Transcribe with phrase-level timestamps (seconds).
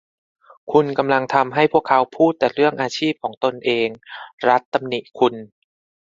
[0.71, 3.87] คุณกำลังทำให้พวกเขาพูดแต่เรื่องอาชีพของตนเอง
[4.47, 5.35] รัธตำหนิคุณ